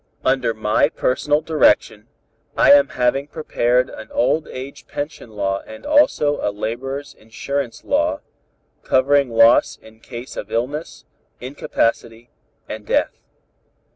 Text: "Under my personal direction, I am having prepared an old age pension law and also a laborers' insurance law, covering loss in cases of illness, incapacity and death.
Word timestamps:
"Under 0.25 0.55
my 0.55 0.89
personal 0.89 1.41
direction, 1.41 2.07
I 2.57 2.71
am 2.71 2.87
having 2.89 3.27
prepared 3.27 3.87
an 3.87 4.09
old 4.11 4.47
age 4.47 4.87
pension 4.87 5.29
law 5.29 5.61
and 5.67 5.85
also 5.85 6.39
a 6.41 6.49
laborers' 6.49 7.13
insurance 7.13 7.83
law, 7.83 8.21
covering 8.81 9.29
loss 9.29 9.77
in 9.79 9.99
cases 9.99 10.37
of 10.37 10.51
illness, 10.51 11.05
incapacity 11.39 12.31
and 12.67 12.83
death. 12.83 13.19